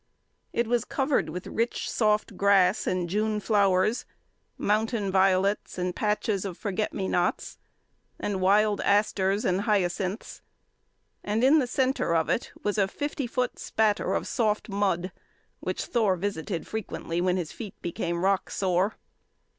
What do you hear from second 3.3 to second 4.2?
flowers,